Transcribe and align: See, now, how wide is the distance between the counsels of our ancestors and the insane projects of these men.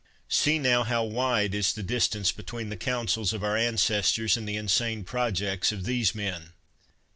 See, 0.29 0.57
now, 0.57 0.81
how 0.83 1.03
wide 1.03 1.53
is 1.53 1.71
the 1.73 1.83
distance 1.83 2.31
between 2.31 2.69
the 2.69 2.75
counsels 2.75 3.33
of 3.33 3.43
our 3.43 3.55
ancestors 3.55 4.35
and 4.35 4.49
the 4.49 4.57
insane 4.57 5.03
projects 5.03 5.71
of 5.71 5.83
these 5.83 6.15
men. 6.15 6.53